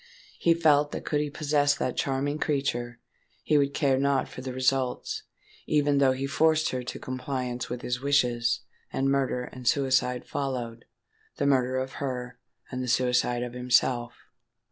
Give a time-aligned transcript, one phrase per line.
[0.39, 2.99] He felt that could he possess that charming creature,
[3.43, 8.01] he would care not for the result—even though he forced her to compliance with his
[8.01, 8.61] wishes,
[8.91, 12.39] and murder and suicide followed,—the murder of her,
[12.71, 14.15] and the suicide of himself!